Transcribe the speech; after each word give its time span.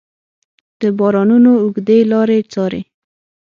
د 0.81 0.83
بارانونو 0.99 1.51
اوږدې 1.63 1.97
لارې 2.11 2.39
څارې 2.51 2.81